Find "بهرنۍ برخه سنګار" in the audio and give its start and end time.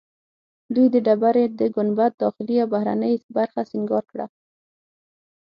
2.73-4.03